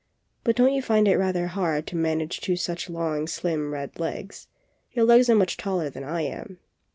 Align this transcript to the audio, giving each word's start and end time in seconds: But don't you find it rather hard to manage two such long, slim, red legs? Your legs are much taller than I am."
But 0.43 0.55
don't 0.55 0.73
you 0.73 0.81
find 0.81 1.07
it 1.07 1.17
rather 1.17 1.45
hard 1.45 1.85
to 1.85 1.95
manage 1.95 2.41
two 2.41 2.55
such 2.55 2.89
long, 2.89 3.27
slim, 3.27 3.71
red 3.71 3.99
legs? 3.99 4.47
Your 4.93 5.05
legs 5.05 5.29
are 5.29 5.35
much 5.35 5.57
taller 5.57 5.91
than 5.91 6.03
I 6.03 6.21
am." 6.23 6.57